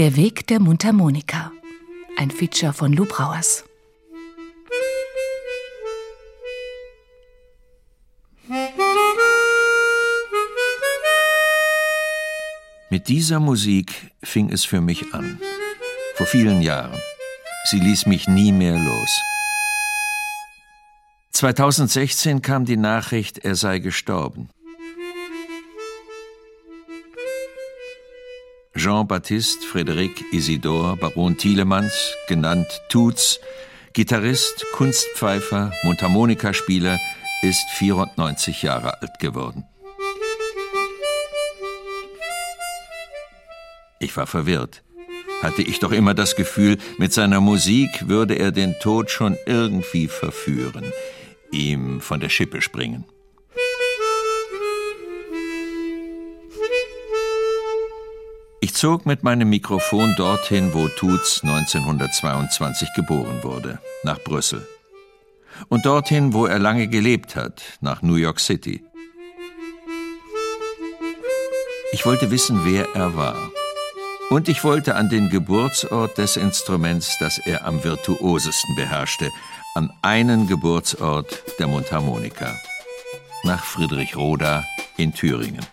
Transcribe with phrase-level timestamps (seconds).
[0.00, 1.52] Der Weg der Mundharmonika.
[2.16, 3.64] Ein Feature von Lou Brauers.
[12.88, 15.38] Mit dieser Musik fing es für mich an.
[16.14, 16.98] Vor vielen Jahren.
[17.66, 19.20] Sie ließ mich nie mehr los.
[21.32, 24.48] 2016 kam die Nachricht, er sei gestorben.
[28.80, 33.38] Jean-Baptiste Frédéric Isidore Baron Thielemanns, genannt Tutz,
[33.92, 36.98] Gitarrist, Kunstpfeifer, Mundharmonikaspieler,
[37.42, 39.64] ist 94 Jahre alt geworden.
[43.98, 44.82] Ich war verwirrt.
[45.42, 50.08] Hatte ich doch immer das Gefühl, mit seiner Musik würde er den Tod schon irgendwie
[50.08, 50.90] verführen,
[51.52, 53.04] ihm von der Schippe springen.
[58.62, 64.68] Ich zog mit meinem Mikrofon dorthin, wo Tutz 1922 geboren wurde, nach Brüssel.
[65.70, 68.84] Und dorthin, wo er lange gelebt hat, nach New York City.
[71.92, 73.50] Ich wollte wissen, wer er war.
[74.28, 79.30] Und ich wollte an den Geburtsort des Instruments, das er am virtuosesten beherrschte,
[79.74, 82.54] an einen Geburtsort der Mundharmonika.
[83.42, 84.64] Nach Friedrich Roda
[84.98, 85.64] in Thüringen.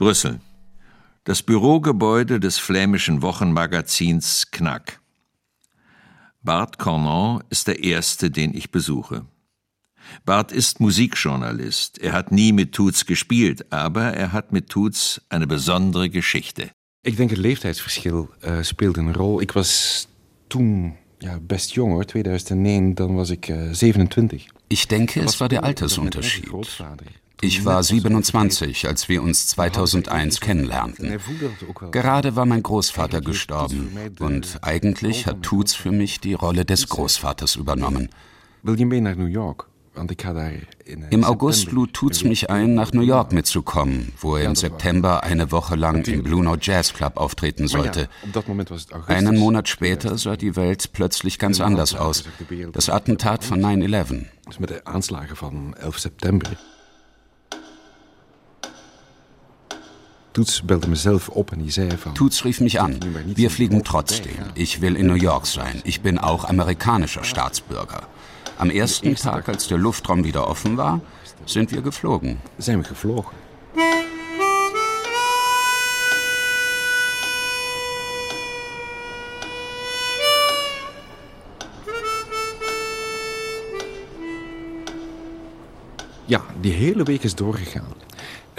[0.00, 0.40] Brüssel.
[1.24, 4.98] Das Bürogebäude des flämischen Wochenmagazins Knack.
[6.42, 9.26] Bart Cornon ist der erste, den ich besuche.
[10.24, 11.98] Bart ist Musikjournalist.
[11.98, 16.70] Er hat nie mit Toots gespielt, aber er hat mit Toots eine besondere Geschichte.
[17.02, 19.40] Ik denk het leeftijdsverschil uh, speelde een rol.
[19.40, 20.06] Ik was
[20.46, 24.46] toen ja, best jong hoor, 2001, dan was ik uh, 27.
[24.66, 26.48] Ich denke, es war der Altersunterschied.
[27.42, 31.18] Ich war 27, als wir uns 2001 kennenlernten.
[31.90, 37.56] Gerade war mein Großvater gestorben und eigentlich hat Toots für mich die Rolle des Großvaters
[37.56, 38.10] übernommen.
[41.10, 45.50] Im August lud Tutz mich ein, nach New York mitzukommen, wo er im September eine
[45.50, 48.08] Woche lang im Blue Note Jazz Club auftreten sollte.
[49.06, 52.24] Einen Monat später sah die Welt plötzlich ganz anders aus.
[52.72, 54.26] Das Attentat von 9-11.
[54.58, 56.50] Mit den Anschlägen von 11 September.
[60.32, 62.12] Toets belde mezelf op en die zei van...
[62.14, 62.98] Toets rief mich an.
[63.34, 64.32] Wir fliegen trotzdem.
[64.54, 65.80] Ich will in New York sein.
[65.84, 68.02] Ich bin auch amerikanischer Staatsbürger.
[68.56, 71.00] Am ersten Tag, als der Luftraum wieder offen war,
[71.46, 72.38] sind wir geflogen.
[72.58, 73.36] Zijn we gevlogen.
[86.26, 87.94] Ja, die hele week is doorgegaan.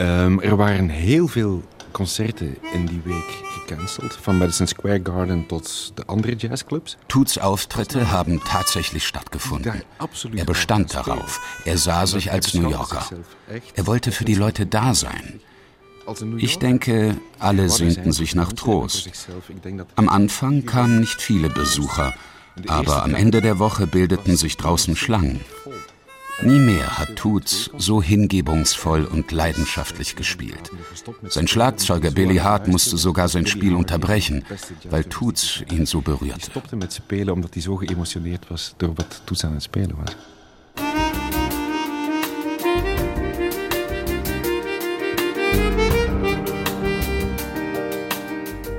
[0.02, 5.92] Um, er waren heel veel concerten in die week gecanceld, van Madison Square Garden tot
[5.96, 6.98] de andere Jazzclubs.
[7.08, 9.84] Tuts Auftritte haben tatsächlich stattgefunden.
[10.36, 11.40] Er bestand darauf.
[11.66, 13.06] Er sah sich als New Yorker.
[13.76, 15.40] Er wollte für die Leute da sein.
[16.38, 19.08] Ich denke, alle sehnten sich nach Trost.
[19.96, 22.14] Am Anfang kamen nicht viele Besucher,
[22.68, 25.42] aber am Ende der Woche bildeten sich draußen Schlangen.
[26.44, 30.72] Nie mehr hat Toots so hingebungsvoll und leidenschaftlich gespielt.
[31.30, 34.44] Sein Schlagzeuger Billy Hart musste sogar sein Spiel unterbrechen,
[34.90, 36.50] weil Toots ihn so berührte.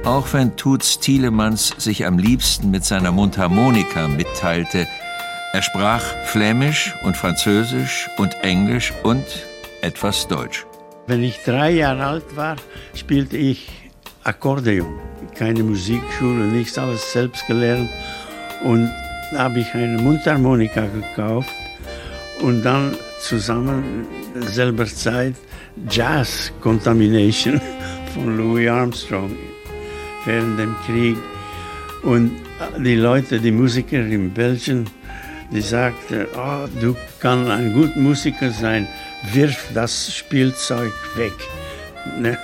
[0.04, 4.88] Auch wenn Toots Thielemans sich am liebsten mit seiner Mundharmonika mitteilte,
[5.52, 9.24] er sprach Flämisch und Französisch und Englisch und
[9.82, 10.66] etwas Deutsch.
[11.06, 12.56] Wenn ich drei Jahre alt war,
[12.94, 13.68] spielte ich
[14.24, 14.98] Akkordeon.
[15.34, 17.90] Keine Musikschule, nichts, alles selbst gelernt.
[18.64, 18.90] Und
[19.32, 21.50] da habe ich eine Mundharmonika gekauft
[22.40, 25.34] und dann zusammen selber Zeit
[25.88, 27.60] Jazz Contamination
[28.14, 29.36] von Louis Armstrong
[30.24, 31.16] während dem Krieg.
[32.02, 32.32] Und
[32.78, 34.86] die Leute, die Musiker in Belgien,
[35.52, 38.88] die sagten, oh, du kannst ein guter Musiker sein,
[39.32, 41.32] wirf das Spielzeug weg.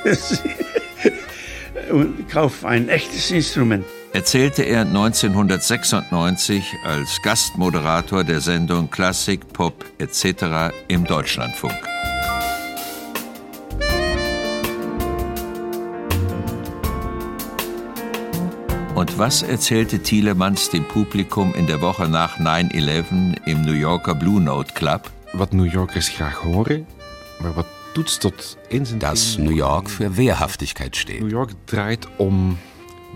[1.91, 3.85] Und kauf ein echtes Instrument.
[4.13, 10.73] Erzählte er 1996 als Gastmoderator der Sendung Klassik, Pop etc.
[10.89, 11.98] im Deutschlandfunk.
[19.09, 24.41] Und was erzählte Thielemans dem Publikum in der Woche nach 9-11 im New Yorker Blue
[24.41, 25.11] Note Club?
[25.33, 26.87] Wat New Yorkers graag horen,
[27.41, 27.67] maar wat
[28.99, 31.23] dass New York für Wehrhaftigkeit steht.
[31.23, 32.59] New York dreht um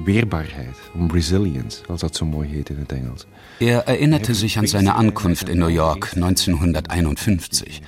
[0.05, 3.27] Wehrbaarheid, um Resilience, als dat so mooi heet in het Engels.
[3.61, 7.83] Er erinnerte sich an seine Ankunft in New York 1951.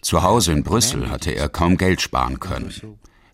[0.00, 2.72] Zu Hause in Brüssel hatte er kaum Geld sparen können.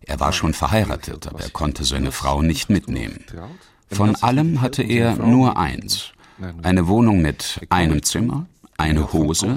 [0.01, 3.25] Er war schon verheiratet, aber er konnte seine Frau nicht mitnehmen.
[3.91, 6.13] Von allem hatte er nur eins.
[6.63, 8.47] Eine Wohnung mit einem Zimmer,
[8.77, 9.57] eine Hose,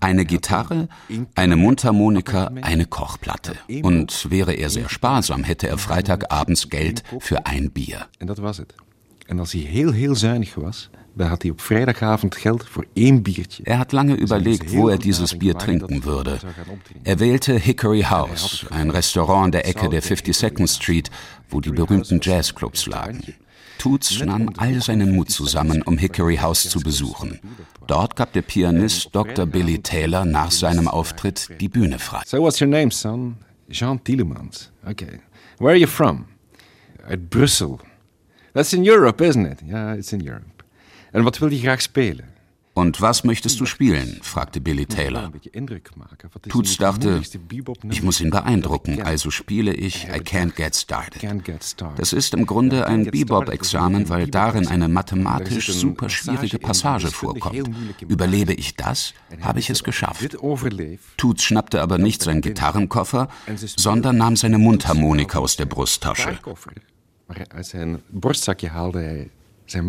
[0.00, 0.88] eine Gitarre,
[1.34, 3.54] eine Mundharmonika, eine Kochplatte.
[3.82, 8.06] Und wäre er sehr sparsam, hätte er Freitagabends Geld für ein Bier.
[8.20, 8.62] Und das war's.
[9.28, 13.22] Und als hij heel, heel zuinig was, dann hat hij op vrijdagavond Geld für ein
[13.22, 13.64] biertje.
[13.64, 16.38] Er hat lange überlegt, wo er dieses Bier trinken würde.
[17.04, 21.10] Er wählte Hickory House, ein Restaurant an der Ecke der 52nd Street,
[21.48, 23.34] wo die berühmten Jazzclubs lagen.
[23.78, 27.40] Toots nahm all seinen Mut zusammen, um Hickory House zu besuchen.
[27.86, 29.46] Dort gab der Pianist Dr.
[29.46, 32.22] Billy Taylor nach seinem Auftritt die Bühne frei.
[32.26, 33.36] So what's your name, son?
[33.70, 34.70] Jean Tielemans.
[34.84, 35.20] Okay.
[35.58, 36.26] Where are you from?
[37.08, 37.78] Uit Brussel.
[38.54, 39.60] That's in Europe, isn't it?
[39.66, 40.64] Ja, yeah, it's in Europe.
[41.12, 42.35] En wat wil je graag spelen?
[42.76, 44.18] Und was möchtest du spielen?
[44.20, 45.32] fragte Billy Taylor.
[46.46, 47.22] Toots dachte,
[47.90, 51.22] ich muss ihn beeindrucken, also spiele ich I Can't Get Started.
[51.96, 57.66] Das ist im Grunde ein Bebop-Examen, weil darin eine mathematisch super schwierige Passage vorkommt.
[58.02, 60.36] Überlebe ich das, habe ich es geschafft.
[61.16, 66.38] Toots schnappte aber nicht seinen Gitarrenkoffer, sondern nahm seine Mundharmonika aus der Brusttasche.
[67.54, 69.30] Als sein Brustzakje haalde hij
[69.64, 69.84] zijn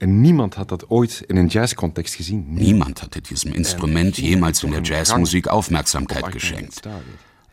[0.00, 2.46] Und niemand hat das ooit in einem Jazzkontext gesehen.
[2.54, 6.82] Niemand hatte diesem Instrument jemals in der Jazzmusik Aufmerksamkeit geschenkt.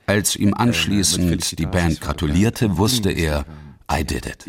[0.06, 3.46] Als ihm anschließend die Band gratulierte, wusste er,
[3.92, 4.46] I did it.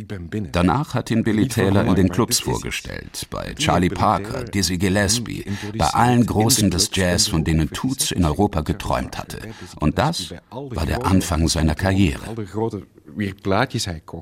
[0.52, 5.44] Danach hat ihn Billy Taylor in den Clubs vorgestellt, bei Charlie Parker, Dizzy Gillespie,
[5.76, 9.40] bei allen Großen des Jazz, von denen Toots in Europa geträumt hatte.
[9.80, 12.22] Und das war der Anfang seiner Karriere.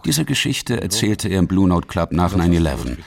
[0.05, 2.99] Diese Geschichte erzählte er im Blue Note Club nach 9-11.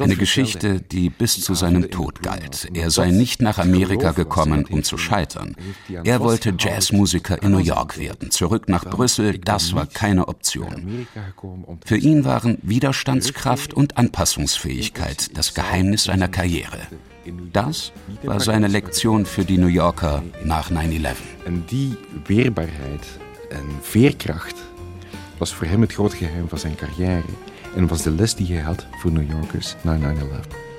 [0.00, 2.68] Eine Geschichte, die bis zu seinem Tod galt.
[2.72, 5.56] Er sei nicht nach Amerika gekommen, um zu scheitern.
[5.88, 8.30] Er wollte Jazzmusiker in New York werden.
[8.30, 11.06] Zurück nach Brüssel, das war keine Option.
[11.84, 16.78] Für ihn waren Widerstandskraft und Anpassungsfähigkeit das Geheimnis seiner Karriere.
[17.52, 17.92] Das
[18.22, 21.14] war seine Lektion für die New Yorker nach 9-11.
[21.46, 21.96] Und die
[22.26, 23.00] Wehrbaarheid
[23.50, 24.56] und Veerkracht
[25.38, 27.24] was voor hem het groot geheim van zijn carrière
[27.74, 30.73] en was de die had voor New Yorkers na 9-11.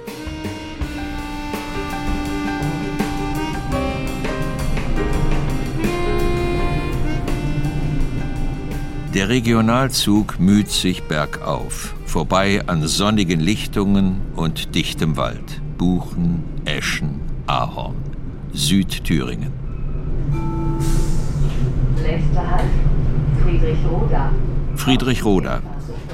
[9.15, 17.95] Der Regionalzug müht sich bergauf, vorbei an sonnigen Lichtungen und dichtem Wald, Buchen, Eschen, Ahorn,
[18.51, 19.53] Südthüringen.
[22.35, 22.65] Halt,
[23.41, 24.31] Friedrich Roda.
[24.75, 25.61] Friedrich Roda.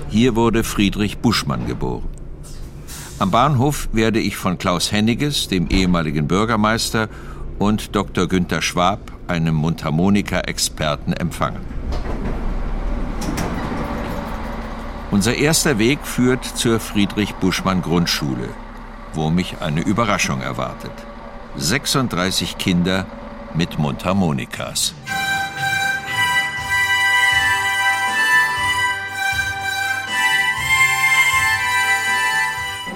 [0.09, 2.07] Hier wurde Friedrich Buschmann geboren.
[3.18, 7.09] Am Bahnhof werde ich von Klaus Henniges, dem ehemaligen Bürgermeister,
[7.57, 8.27] und Dr.
[8.27, 11.81] Günther Schwab, einem Mundharmonika-Experten, empfangen.
[15.11, 18.47] Unser erster Weg führt zur Friedrich Buschmann Grundschule,
[19.13, 20.93] wo mich eine Überraschung erwartet.
[21.57, 23.05] 36 Kinder
[23.53, 24.93] mit Mundharmonikas.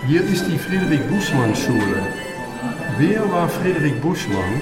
[0.07, 2.07] Hier ist die Friedrich-Buschmann-Schule.
[2.97, 4.61] Wer war Friedrich Buschmann?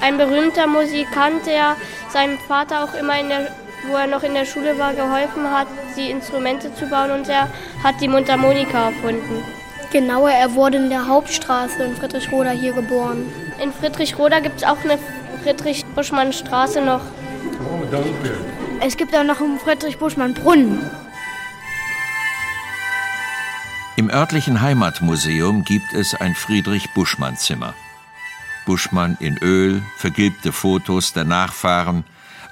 [0.00, 1.76] Ein berühmter Musikant, der
[2.08, 3.48] seinem Vater auch immer, in der,
[3.90, 7.48] wo er noch in der Schule war, geholfen hat, die Instrumente zu bauen und er
[7.82, 9.42] hat die Mundharmonika erfunden.
[9.92, 13.26] Genauer, er wurde in der Hauptstraße in Friedrichroda hier geboren.
[13.62, 14.98] In Friedrichroda gibt es auch eine
[15.42, 17.02] Friedrich-Buschmann-Straße noch.
[17.60, 18.38] Oh, danke.
[18.80, 20.90] Es gibt auch noch einen Friedrich-Buschmann-Brunnen.
[23.96, 27.74] Im örtlichen Heimatmuseum gibt es ein Friedrich-Buschmann-Zimmer.
[28.64, 32.04] Buschmann in Öl, vergilbte Fotos der Nachfahren,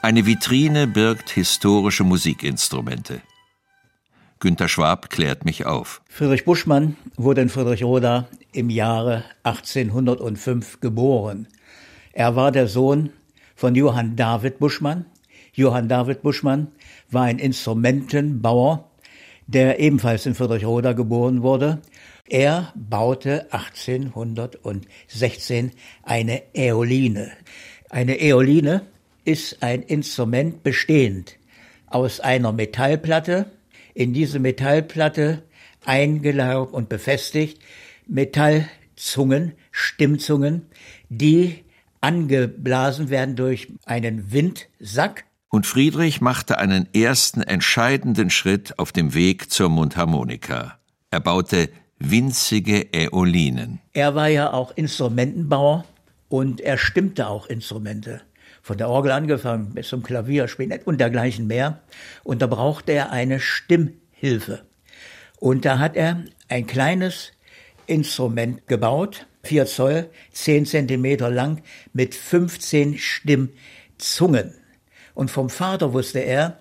[0.03, 3.23] eine Vitrine birgt historische Musikinstrumente.
[4.41, 6.03] Günter Schwab klärt mich auf.
[6.09, 11.47] Friedrich Buschmann wurde in Friedrichroda im Jahre 1805 geboren.
[12.13, 13.11] Er war der Sohn
[13.55, 15.07] von Johann David Buschmann.
[15.53, 16.69] Johann David Buschmann
[17.11, 18.91] war ein Instrumentenbauer
[19.51, 21.81] der ebenfalls in Friedrichroda geboren wurde.
[22.29, 25.73] Er baute 1816
[26.05, 27.33] eine Äoline.
[27.89, 28.83] Eine Äoline
[29.25, 31.37] ist ein Instrument bestehend
[31.87, 33.51] aus einer Metallplatte,
[33.95, 35.43] in diese Metallplatte
[35.85, 37.61] eingelaubt und befestigt
[38.07, 40.67] Metallzungen, Stimmzungen,
[41.09, 41.65] die
[42.01, 45.25] angeblasen werden durch einen Windsack.
[45.49, 50.79] Und Friedrich machte einen ersten entscheidenden Schritt auf dem Weg zur Mundharmonika.
[51.11, 51.69] Er baute
[51.99, 53.81] winzige Äolinen.
[53.93, 55.85] Er war ja auch Instrumentenbauer
[56.29, 58.23] und er stimmte auch Instrumente.
[58.63, 61.81] Von der Orgel angefangen bis zum Klavier spielen und dergleichen mehr.
[62.23, 64.63] Und da brauchte er eine Stimmhilfe.
[65.39, 67.33] Und da hat er ein kleines
[67.87, 71.63] Instrument gebaut, vier Zoll, zehn Zentimeter lang,
[71.93, 74.55] mit 15 Stimmzungen.
[75.15, 76.61] Und vom Vater wusste er,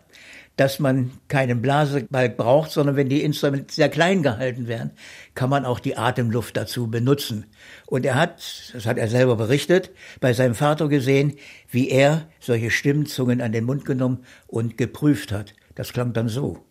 [0.59, 4.91] dass man keinen Blasebalg braucht, sondern wenn die Instrumente sehr klein gehalten werden,
[5.33, 7.45] kann man auch die Atemluft dazu benutzen.
[7.85, 8.41] Und er hat,
[8.73, 11.37] das hat er selber berichtet, bei seinem Vater gesehen,
[11.69, 15.53] wie er solche Stimmzungen an den Mund genommen und geprüft hat.
[15.75, 16.65] Das klang dann so.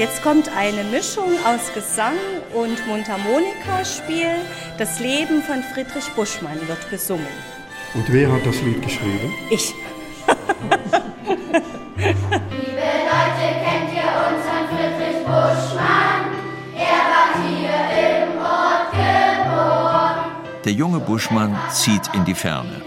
[0.00, 2.16] Jetzt kommt eine Mischung aus Gesang
[2.54, 4.30] und Mundharmonikaspiel.
[4.78, 7.26] Das Leben von Friedrich Buschmann wird besungen.
[7.92, 9.34] Und wer hat das Lied geschrieben?
[9.50, 9.74] Ich.
[11.98, 16.32] Liebe Leute, kennt ihr unseren Friedrich Buschmann?
[16.74, 17.78] Er war hier
[18.22, 20.18] im Ort geboren.
[20.64, 22.80] Der junge Buschmann zieht in die Ferne.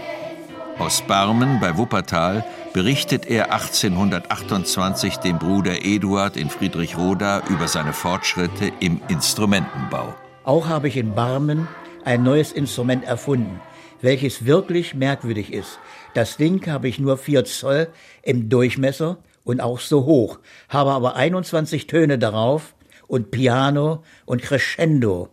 [0.84, 8.70] Aus Barmen bei Wuppertal berichtet er 1828 dem Bruder Eduard in Friedrichroda über seine Fortschritte
[8.80, 10.14] im Instrumentenbau.
[10.44, 11.68] Auch habe ich in Barmen
[12.04, 13.62] ein neues Instrument erfunden,
[14.02, 15.78] welches wirklich merkwürdig ist.
[16.12, 17.88] Das Ding habe ich nur 4 Zoll
[18.22, 20.38] im Durchmesser und auch so hoch,
[20.68, 22.74] habe aber 21 Töne darauf
[23.06, 25.30] und Piano und Crescendo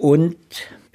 [0.00, 0.38] und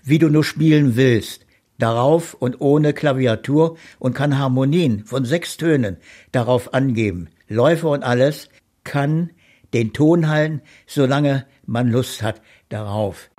[0.01, 1.40] wie du nur spielen willst
[1.81, 5.97] darauf und ohne Klaviatur und kann Harmonien von sechs Tönen
[6.31, 7.29] darauf angeben.
[7.47, 8.50] Läufe und alles
[8.83, 9.31] kann
[9.73, 13.29] den Ton halten, solange man Lust hat darauf.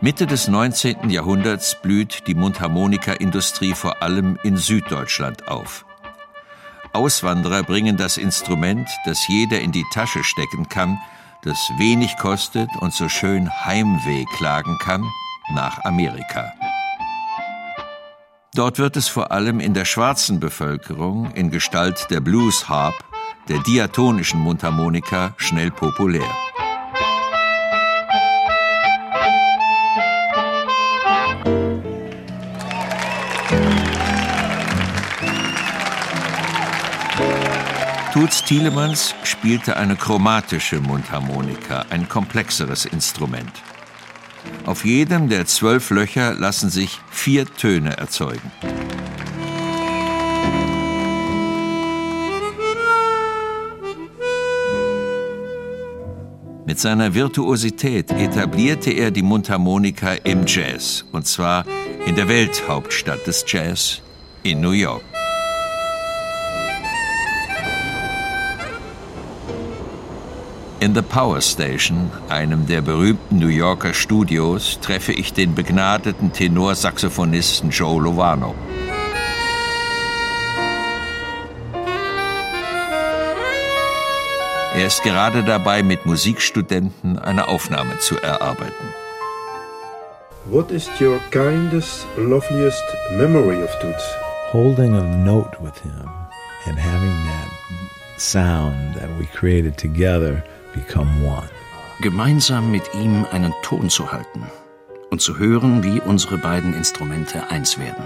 [0.00, 1.10] Mitte des 19.
[1.10, 5.84] Jahrhunderts blüht die Mundharmonikaindustrie vor allem in Süddeutschland auf.
[6.92, 10.98] Auswanderer bringen das Instrument, das jeder in die Tasche stecken kann,
[11.42, 15.04] das wenig kostet und so schön Heimweh klagen kann,
[15.54, 16.52] nach Amerika.
[18.54, 22.94] Dort wird es vor allem in der schwarzen Bevölkerung in Gestalt der Blues Harp,
[23.48, 26.30] der diatonischen Mundharmonika, schnell populär.
[38.22, 43.50] Toots Thielemans spielte eine chromatische Mundharmonika, ein komplexeres Instrument.
[44.64, 48.52] Auf jedem der zwölf Löcher lassen sich vier Töne erzeugen.
[56.64, 61.64] Mit seiner Virtuosität etablierte er die Mundharmonika im Jazz, und zwar
[62.06, 64.00] in der Welthauptstadt des Jazz,
[64.44, 65.11] in New York.
[70.92, 77.70] In The Power Station, einem der berühmten New Yorker Studios, treffe ich den begnadeten Tenorsaxophonisten
[77.70, 78.54] Joe Lovano.
[84.74, 88.92] Er ist gerade dabei, mit Musikstudenten eine Aufnahme zu erarbeiten.
[90.44, 94.04] What is your kindest, loveliest memory of Toots?
[94.52, 96.10] Holding a note with him
[96.66, 100.44] and having that sound that we created together.
[102.00, 104.50] Gemeinsam mit ihm einen Ton zu halten
[105.10, 108.04] und zu hören, wie unsere beiden Instrumente eins werden.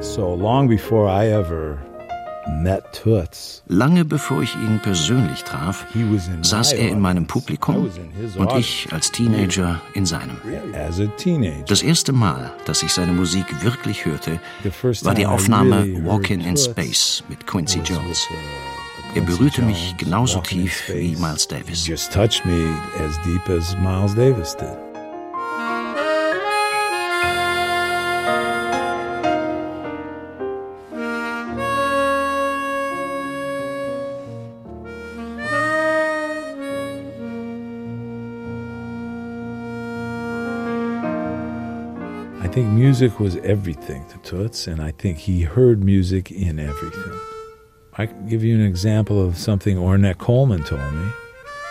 [0.00, 1.89] So long before I ever
[3.66, 5.86] Lange bevor ich ihn persönlich traf,
[6.42, 7.90] saß er in meinem Publikum
[8.36, 10.36] und ich als Teenager in seinem.
[11.66, 14.40] Das erste Mal, dass ich seine Musik wirklich hörte,
[15.02, 18.26] war die Aufnahme Walking in Space mit Quincy Jones.
[19.14, 21.84] Er berührte mich genauso tief wie Miles Davis.
[42.50, 47.12] Think music was everything to Toots, and I think he heard music in everything.
[47.96, 51.06] I can give you an example of something Ornette Coleman told me.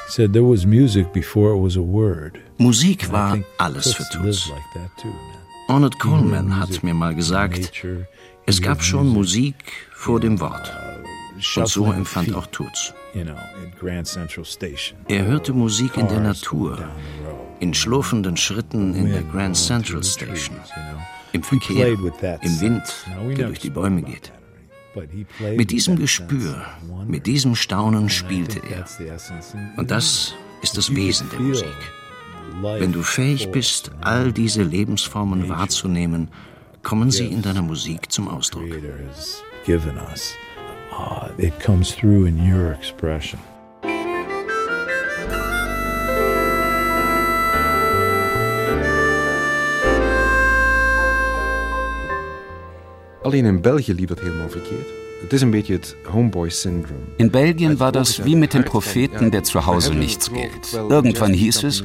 [0.06, 2.40] He said there was music before it was a word.
[2.60, 4.52] Musik war alles für Toots.
[5.68, 7.72] Ornette Coleman hat mir mal gesagt,
[8.46, 9.56] es gab schon Musik
[9.94, 10.72] vor dem Wort.
[11.56, 12.94] Und so empfand auch Toots.
[15.08, 16.90] Er hörte Musik in der Natur,
[17.60, 20.58] in schlurfenden Schritten in der Grand Central Station,
[21.34, 22.84] im Verkehr, im Wind,
[23.38, 24.32] der durch die Bäume geht.
[25.56, 26.66] Mit diesem Gespür,
[27.08, 28.86] mit diesem Staunen spielte er.
[29.78, 31.68] Und das ist das Wesen der Musik.
[32.62, 36.30] Wenn du fähig bist, all diese Lebensformen wahrzunehmen,
[36.84, 38.66] kommen sie in deiner Musik zum Ausdruck.
[41.00, 43.40] Uh, it comes through in your expression.
[53.30, 54.88] Alleen in België liep dat helemaal verkeerd.
[55.22, 56.98] Het is een beetje het Homeboy-Syndrom.
[57.18, 60.74] In Belgien war das wie mit dem Propheten, der zu Hause nichts gilt.
[60.90, 61.84] Irgendwann hieß es,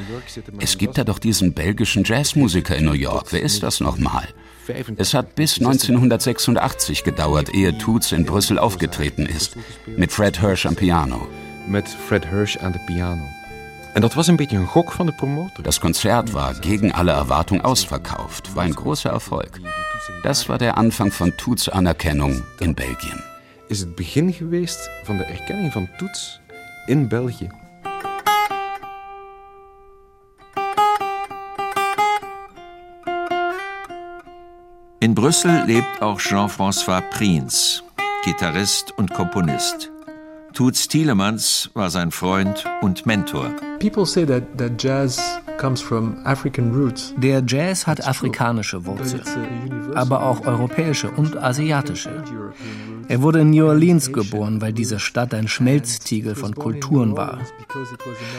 [0.58, 3.26] es gibt ja doch diesen belgischen Jazzmusiker in New York.
[3.30, 4.26] Wer ist das nochmal?
[4.96, 9.56] Es hat bis 1986 gedauert, ehe Toots in Brüssel aufgetreten ist.
[9.98, 11.28] Mit Fred Hirsch am Piano.
[11.68, 13.24] Mit Fred Hirsch aan de piano.
[13.94, 15.64] En dat was een beetje een gok van de promotor.
[15.64, 19.60] Das Konzert war gegen alle Erwartung ausverkauft, war ein großer Erfolg.
[20.22, 23.22] Das war der Anfang von Toots Anerkennung in Belgien.
[23.68, 26.40] Is het begin geweest van de erkenning van Toots
[26.86, 27.48] in België.
[34.98, 37.82] In Brüssel lebt auch Jean-François Prins,
[38.24, 39.93] Gitarrist und Komponist.
[40.54, 43.50] Toots Thielemans war sein Freund und Mentor.
[43.80, 45.20] People say that, that jazz
[45.58, 47.12] comes from African roots.
[47.16, 49.22] Der Jazz hat afrikanische Wurzeln,
[49.94, 52.22] aber auch europäische und asiatische.
[53.08, 57.38] Er wurde in New Orleans geboren, weil diese Stadt ein Schmelztiegel von Kulturen war.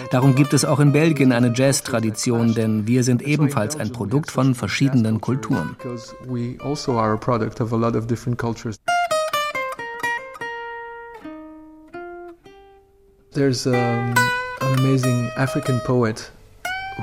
[0.10, 4.56] Darum gibt es auch in Belgien eine Jazz-Tradition, denn wir sind ebenfalls ein Produkt von
[4.56, 5.76] verschiedenen Kulturen.
[13.36, 16.32] There's um, an amazing African poet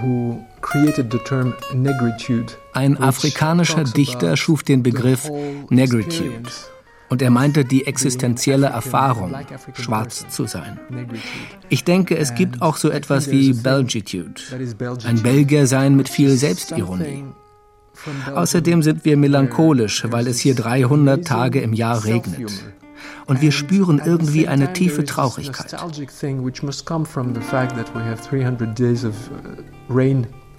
[0.00, 2.56] who created the term negritude.
[2.72, 5.28] Ein afrikanischer Dichter schuf den Begriff
[5.68, 6.50] Negritude.
[7.10, 9.34] Und er meinte die existenzielle Erfahrung,
[9.74, 10.80] schwarz zu sein.
[11.68, 14.40] Ich denke, es gibt auch so etwas wie Belgitude,
[15.04, 17.24] ein Belgier sein mit viel Selbstironie.
[18.34, 22.50] Außerdem sind wir melancholisch, weil es hier 300 Tage im Jahr regnet
[23.26, 25.74] und wir spüren irgendwie eine tiefe Traurigkeit.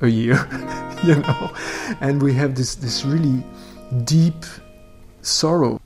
[0.02, 0.48] a year,
[1.04, 1.52] you know,
[2.02, 3.44] and we have this this really
[4.04, 4.46] deep
[5.22, 5.80] sorrow.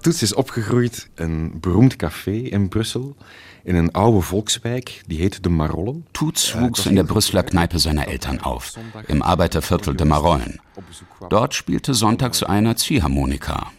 [0.00, 3.16] Toets is opgegroeid in een beroemd café in Brussel,
[3.64, 6.06] in een oude Volkswijk, die heette de Marollen.
[6.12, 8.72] Toets wuchs in der Brüsseler Kneipe seiner Eltern auf,
[9.06, 10.60] im Arbeiterviertel de Marollen.
[11.28, 13.72] Dort spielte sonntags einer Ziehharmonika.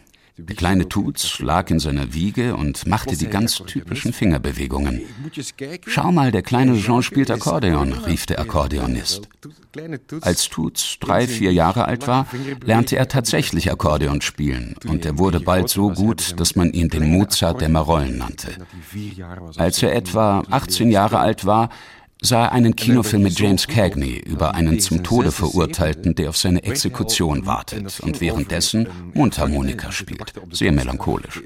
[0.48, 5.02] Der kleine Tuts lag in seiner Wiege und machte die ganz typischen Fingerbewegungen.
[5.86, 9.28] Schau mal, der kleine Jean spielt Akkordeon, rief der Akkordeonist.
[10.22, 12.26] Als Tuts drei, vier Jahre alt war,
[12.64, 17.10] lernte er tatsächlich Akkordeon spielen und er wurde bald so gut, dass man ihn den
[17.10, 18.66] Mozart der Marollen nannte.
[19.56, 21.70] Als er etwa 18 Jahre alt war,
[22.22, 27.46] sah einen Kinofilm mit James Cagney über einen zum Tode Verurteilten, der auf seine Exekution
[27.46, 30.32] wartet und währenddessen Mundharmonika spielt.
[30.50, 31.42] Sehr melancholisch.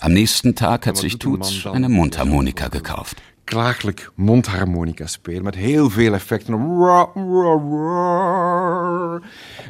[0.00, 3.22] Am nächsten Tag hat sich Toots eine Mundharmonika gekauft.
[3.44, 6.52] Klagelijk mondharmonica spelen met heel veel effecten.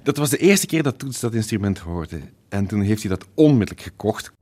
[0.02, 2.20] Dat was de eerste keer dat Toets dat instrument hoorde.
[2.48, 4.32] En toen heeft hij dat onmiddellijk gekocht.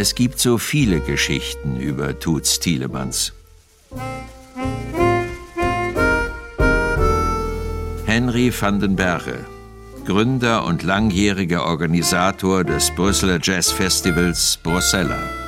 [0.00, 3.34] Es gibt so viele Geschichten über Tuts Thielemans.
[8.06, 9.44] Henry van den Berge,
[10.06, 14.58] Gründer und langjähriger Organisator des Brüsseler Jazzfestivals.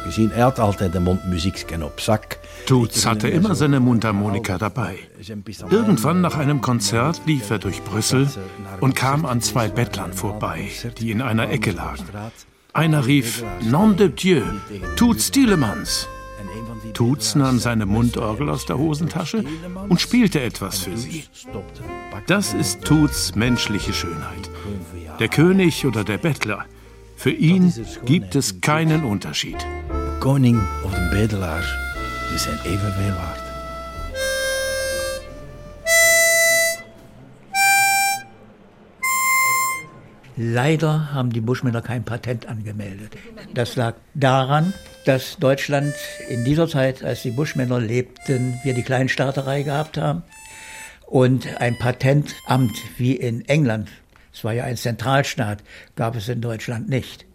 [0.05, 0.97] Gezien er had altijd
[1.83, 2.39] op zak.
[2.67, 4.99] Tutz hatte immer seine Mundharmonika dabei.
[5.71, 8.29] Irgendwann nach einem Konzert lief er durch Brüssel
[8.81, 12.05] und kam an zwei Bettlern vorbei, die in einer Ecke lagen.
[12.75, 14.43] Einer rief Nom de Dieu,
[14.97, 16.09] Tut's Tielemans.
[16.95, 19.45] Tutz nahm seine Mundorgel aus der Hosentasche
[19.89, 21.25] und spielte etwas für sie.
[22.27, 24.51] Das ist Tuts menschliche Schönheit.
[25.19, 26.65] Der König oder der Bettler.
[27.17, 27.73] Für ihn
[28.05, 29.59] gibt es keinen Unterschied.
[30.21, 31.65] Koning of de bedelaar,
[32.33, 33.42] die zijn evenveel waard.
[40.37, 43.17] Leider haben die Buschmänner kein Patent angemeldet.
[43.53, 44.73] Das lag daran,
[45.05, 45.95] dass Deutschland
[46.29, 50.23] in dieser Zeit, als die Buschmänner lebten, wir die Kleinstaaterei gehabt haben
[51.07, 53.91] und ein Patentamt wie in England,
[54.33, 55.63] es war ja ein Zentralstaat,
[55.97, 57.27] gab es in Deutschland nicht.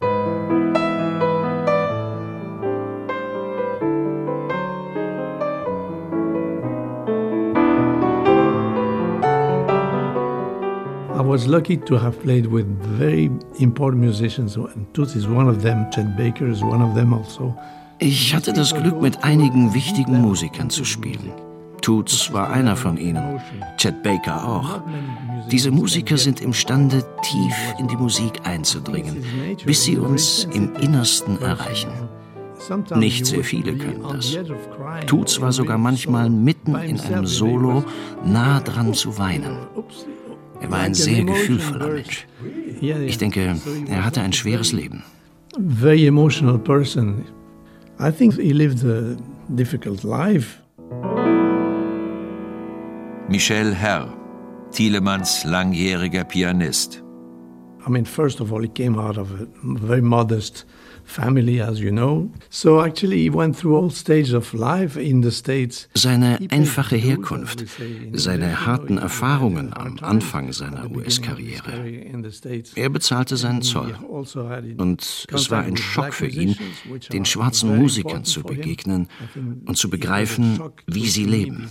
[11.38, 12.66] Was lucky to have played with
[12.98, 15.86] very important musicians, and Toots is one of them.
[15.92, 17.56] Chet Baker is one of them also.
[18.00, 21.32] Ich hatte das Glück, mit einigen wichtigen Musikern zu spielen.
[21.82, 23.40] Toots war einer von ihnen,
[23.78, 24.82] Chet Baker auch.
[25.52, 29.24] Diese Musiker sind imstande, tief in die Musik einzudringen,
[29.64, 31.92] bis sie uns im Innersten erreichen.
[32.96, 34.36] Nicht sehr viele können das.
[35.06, 37.84] Toots war sogar manchmal mitten in einem Solo
[38.26, 39.56] nah dran zu weinen.
[40.62, 42.28] Er war ein sehr gefühlvoller Mensch.
[42.82, 43.56] Ich denke,
[43.88, 45.04] er hatte ein schweres Leben.
[45.60, 47.24] Very emotional person.
[48.00, 49.16] I think he lived a
[49.50, 50.60] difficult life.
[53.30, 54.14] Michel Herr,
[54.72, 57.04] Thielemanns langjähriger Pianist.
[57.86, 60.66] I mean, first of all, he came out of a very modest
[61.08, 62.30] family, as you know.
[62.50, 65.88] So actually he went through all stages of life in the States.
[65.94, 67.66] Seine einfache Herkunft,
[68.14, 71.72] seine harten Erfahrungen am Anfang seiner US-Karriere.
[72.76, 73.96] Er bezahlte seinen Zoll.
[74.12, 76.56] Also und es war ein Schock für ihn,
[77.12, 79.08] den schwarzen Musikern zu begegnen
[79.66, 81.70] und zu begreifen, wie sie leben.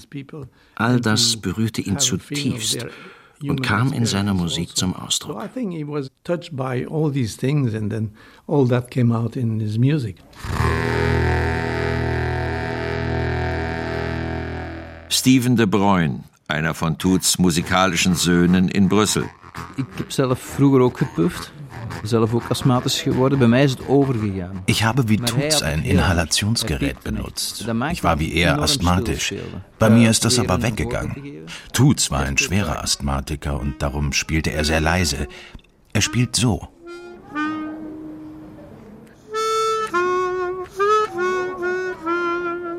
[0.74, 2.86] All das berührte ihn zutiefst
[3.42, 5.36] und kam in seiner Musik zum Ausdruck.
[15.08, 19.24] Steven de Bruyn, einer von Toots musikalischen Söhnen in Brüssel.
[19.76, 21.52] Ich habe zelf vroeger ook gepufft
[22.04, 23.38] zelf ook asthmatisch geworden.
[23.38, 24.62] Bei mir ist es overgegaan.
[24.66, 27.66] Ich habe wie Toots ein Inhalationsgerät benutzt.
[27.92, 29.34] Ich war wie er asthmatisch.
[29.78, 31.46] Bei mir ist das aber weggegangen.
[31.72, 35.28] Toots war ein schwerer Asthmatiker und darum spielte er sehr leise.
[35.92, 36.68] Er spielt so.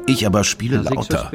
[0.05, 1.31] Ich aber spiele lauter.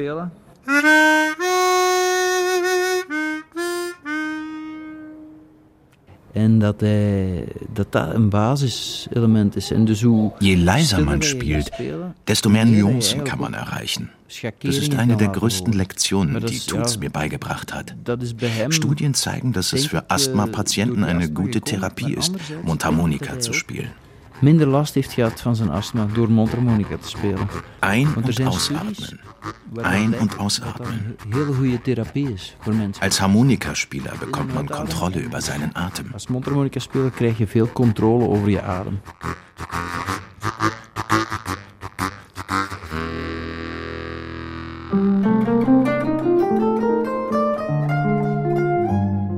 [6.42, 9.70] En dat, hij, dat dat een basiselement is.
[9.70, 11.70] En dus hoe Je leiser man spielt,
[12.24, 14.11] desto mehr Nuancen kann man erreichen.
[14.59, 17.94] Das ist eine der größten Lektionen, die Tutz mir beigebracht hat.
[18.68, 22.33] Studien zeigen, dass es für Asthma-Patienten eine gute Therapie ist,
[22.64, 23.90] Mundharmonika zu spielen.
[24.42, 27.48] Minder last heeft gehad van zijn astma door mondharmonica te spelen.
[27.78, 29.20] Ein- und ausatmen.
[29.83, 31.16] Ein- und ausatmen.
[31.28, 33.02] Hele goede therapie is voor mensen.
[33.02, 36.11] Als Harmonikaspieler bekommt man Kontrolle über seinen Atem.
[36.12, 39.00] Als mondharmonica-speler krijg je veel controle over je adem.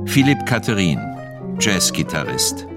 [0.05, 0.99] Philipp Katharin,
[1.57, 2.74] Jazzgitarrist.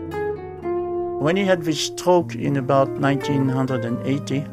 [1.21, 4.45] When he had this stroke in about 1980,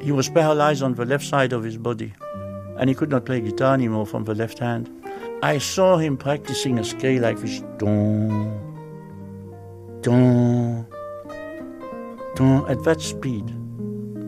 [0.00, 2.14] he was paralyzed on the left side of his body
[2.78, 4.88] and he could not play guitar anymore from the left hand.
[5.42, 8.50] I saw him practicing a scale like this don,
[10.00, 10.86] don,
[12.34, 13.44] don at that speed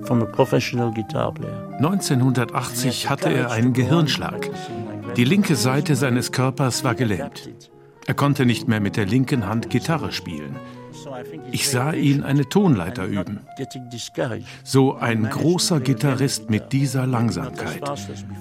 [0.05, 1.69] from a professional guitar player.
[1.81, 4.51] 1980 hatte er einen Gehirnschlag.
[5.17, 7.49] Die linke Seite seines Körpers war gelähmt.
[8.07, 10.57] Er konnte nicht mehr mit der linken Hand Gitarre spielen.
[11.51, 13.41] Ich sah ihn eine Tonleiter üben.
[14.65, 17.83] So ein großer Gitarrist mit dieser Langsamkeit.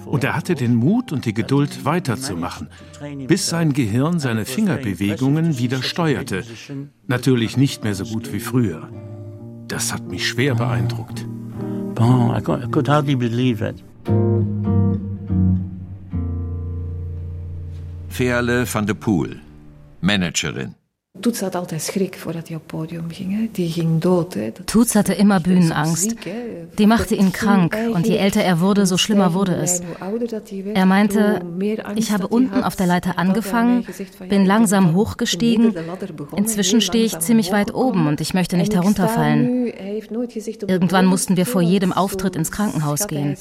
[0.04, 2.68] Und er hatte den Mut und die Geduld weiterzumachen,
[3.26, 6.44] bis sein Gehirn seine Fingerbewegungen wieder steuerte.
[7.06, 8.88] Natürlich nicht mehr so gut wie früher.
[9.68, 11.26] Das hat mich schwer beeindruckt.
[11.98, 13.82] I could hardly believe it.
[18.08, 19.40] Verle van de Poel,
[20.00, 20.74] Managerin.
[21.20, 23.52] Toets had altijd schrik voordat hij op podium ging.
[23.52, 24.36] Die ging dood.
[24.64, 26.14] Toets hatte immer Bühnenangst.
[26.74, 29.80] Die machte ihn krank und je älter er wurde, so schlimmer wurde es.
[30.74, 31.40] Er meinte,
[31.94, 33.84] ich habe unten auf der Leiter angefangen,
[34.28, 35.74] bin langsam hochgestiegen.
[36.36, 39.72] Inzwischen stehe ich ziemlich weit oben und ich möchte nicht herunterfallen.
[40.66, 43.36] Irgendwann mussten wir vor jedem Auftritt ins Krankenhaus gehen.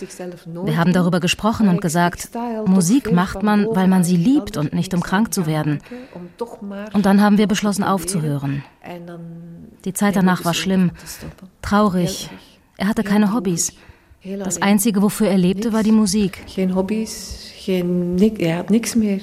[0.66, 2.30] Wir haben darüber gesprochen und gesagt,
[2.66, 5.80] Musik macht man, weil man sie liebt und nicht um krank zu werden.
[6.94, 8.64] Und dann haben wir beschlossen, beschlossen aufzuhören.
[9.84, 10.92] Die Zeit danach war schlimm,
[11.62, 12.30] traurig.
[12.78, 13.74] Er hatte keine Hobbys.
[14.24, 16.44] Das Einzige, wofür er lebte, war die Musik.
[16.48, 19.22] Geen Hobbys, geen, er niks meer.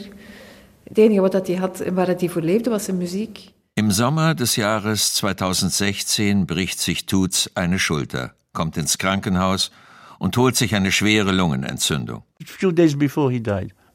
[0.84, 3.52] Het enige wat hij had, waar hij voor leefde, was zijn muziek.
[3.76, 9.72] Im Sommer des Jahres 2016 bricht sich Tuts eine Schulter, kommt ins Krankenhaus
[10.18, 12.22] und holt sich eine schwere Lungenentzündung.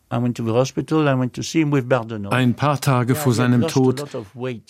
[0.09, 0.33] Ein
[2.55, 4.07] paar Tage vor seinem Tod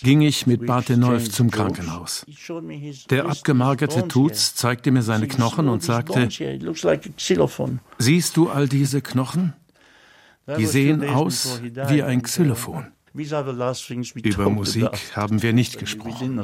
[0.01, 2.25] ging ich mit Bartenolf zum Krankenhaus.
[3.09, 6.27] Der abgemagerte Tuts zeigte mir seine Knochen und sagte,
[7.97, 9.53] siehst du all diese Knochen?
[10.57, 12.87] Die sehen aus wie ein Xylophon.
[13.13, 16.41] Über Musik haben wir nicht gesprochen.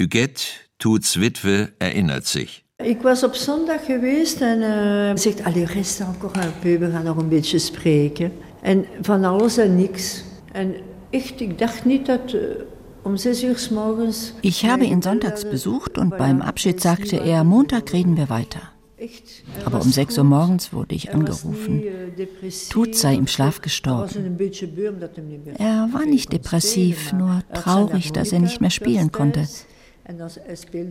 [0.00, 0.42] Huguette,
[0.78, 2.65] Tuts Witwe, erinnert sich.
[2.84, 7.04] Ik was op zondag geweest en uh, zegt, allee, rest encore un peu, we gaan
[7.04, 8.32] nog een beetje spreken.
[8.62, 10.24] En van alles en niks.
[10.52, 10.74] En
[11.10, 12.40] echt, ik dacht niet dat uh,
[13.02, 14.32] um 6 uur s morgens...
[14.40, 18.72] Ich habe ihn sonntags besucht und beim Abschied sagte er, Montag reden wir weiter.
[19.64, 21.82] Aber um 6 Uhr morgens wurde ich angerufen.
[22.68, 24.38] Tut sei im Schlaf gestorben.
[25.58, 29.46] Er war nicht depressiv, nur traurig, dass er nicht mehr spielen konnte.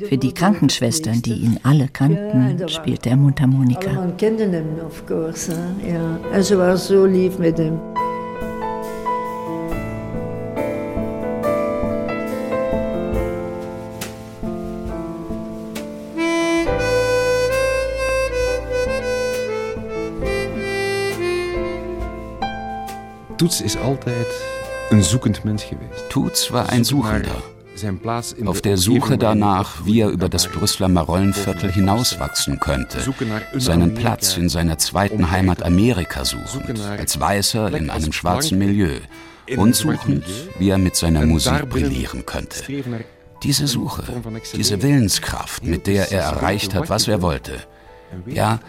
[0.10, 3.94] Für die Krankenschwestern, die ihn alle kannten, spielte er Mundharmonika.
[3.94, 5.54] Man kende ihn, of course.
[5.88, 6.20] Ja.
[6.34, 7.80] Er war so lieb mit ihm.
[23.38, 24.28] Toets is altijd
[24.90, 26.10] een zoekend mens geweest.
[26.10, 27.55] Toets war ein Suchender.
[28.46, 33.00] Auf der Suche danach, wie er über das Brüsseler Marollenviertel hinauswachsen könnte,
[33.56, 39.00] seinen Platz in seiner zweiten Heimat Amerika suchend, als Weißer in einem schwarzen Milieu
[39.58, 40.24] und suchend,
[40.58, 42.64] wie er mit seiner Musik brillieren könnte.
[43.44, 44.04] Diese Suche,
[44.56, 47.60] diese Willenskraft, mit der er erreicht hat, was er wollte,
[48.28, 48.60] ja,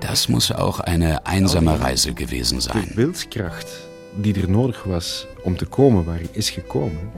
[0.00, 2.88] das muss auch eine einsame Reise gewesen sein.
[2.90, 3.68] Die Willenskraft,
[4.16, 7.10] die er nodig was, um te komen waar hij is gekomen,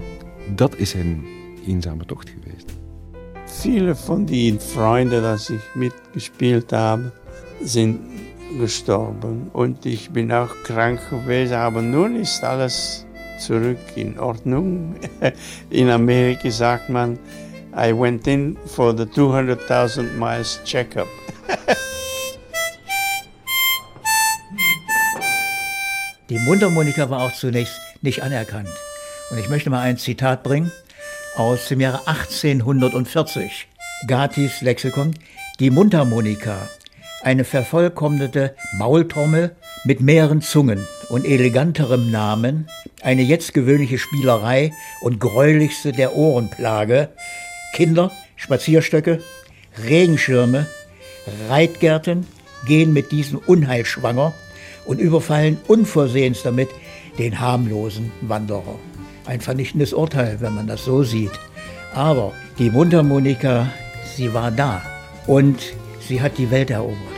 [0.49, 1.27] dat is een
[1.67, 2.73] eenzame Tocht geweest.
[3.47, 7.13] Viele von den Freunden, die ich mitgespielt habe,
[7.63, 8.01] sind
[8.59, 13.07] gestorben und ich bin auch krank gewesen, aber nun ist alles
[13.39, 14.95] zurück in Ordnung.
[15.71, 17.19] In Amerika sagt man,
[17.77, 21.09] I went in for the 200.000 miles checkup.
[26.31, 28.69] Die Mundharmonika war auch zunächst nicht anerkannt.
[29.31, 30.71] Und ich möchte mal ein Zitat bringen
[31.37, 33.69] aus dem Jahre 1840.
[34.07, 35.15] Gatis Lexikon.
[35.61, 36.69] Die Mundharmonika,
[37.23, 42.69] eine vervollkommnete Maultrommel mit mehreren Zungen und eleganterem Namen,
[43.03, 47.11] eine jetzt gewöhnliche Spielerei und gräulichste der Ohrenplage,
[47.73, 49.21] Kinder, Spazierstöcke,
[49.87, 50.67] Regenschirme,
[51.49, 52.27] Reitgärten
[52.67, 54.35] gehen mit diesem Unheil schwanger
[54.85, 56.69] und überfallen unversehens damit
[57.19, 58.79] den harmlosen Wanderer.
[59.27, 61.33] Ein vernichtendes Urteil, wenn man das so sieht.
[61.95, 63.69] Aber die Mundharmonika,
[64.17, 64.83] sie war da
[65.27, 65.61] und
[66.01, 67.15] sie hat die Welt erobert.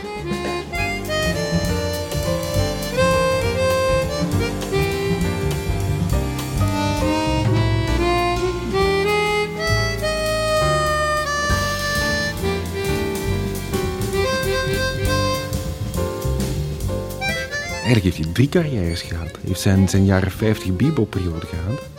[17.87, 19.31] Eigenlijk heeft hij drie carrières gehad.
[19.31, 21.96] Hij heeft zijn, zijn jaren 50 bebop-periode gehad.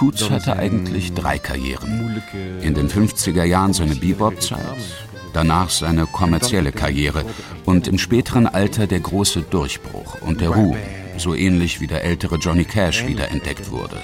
[0.00, 2.22] Tutsch hatte eigentlich drei Karrieren.
[2.62, 4.78] In den 50er Jahren seine Bebop-Zeit,
[5.34, 7.26] danach seine kommerzielle Karriere
[7.66, 10.78] und im späteren Alter der große Durchbruch und der Ruhm,
[11.18, 13.98] so ähnlich wie der ältere Johnny Cash wiederentdeckt wurde.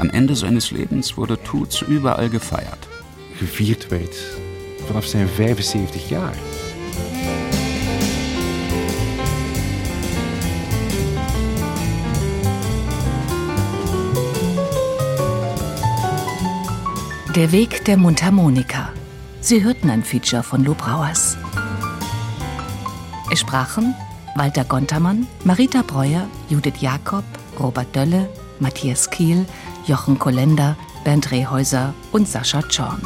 [0.00, 2.88] Am Ende seines Lebens wurde Toots überall gefeiert.
[3.38, 4.16] Geviert werd
[4.88, 6.34] vanaf zijn 75 jaar.
[17.34, 18.90] Der Weg der Mundharmonika.
[19.40, 21.38] Sie hörten ein Feature von Lou Brauers.
[23.30, 23.94] Es sprachen
[24.36, 27.24] Walter Gontermann, Marita Breuer, Judith Jakob,
[27.58, 28.28] Robert Dölle,
[28.60, 29.46] Matthias Kiel,
[29.86, 33.00] Jochen Kolender, Bernd Rehäuser und Sascha Czorn.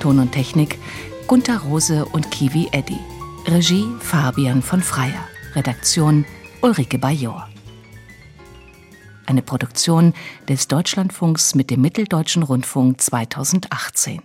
[0.00, 0.80] Ton und Technik
[1.28, 2.98] Gunther Rose und Kiwi Eddy.
[3.46, 5.28] Regie Fabian von Freyer.
[5.54, 6.24] Redaktion
[6.60, 7.46] Ulrike Bajor
[9.26, 10.14] eine Produktion
[10.48, 14.22] des Deutschlandfunks mit dem Mitteldeutschen Rundfunk 2018.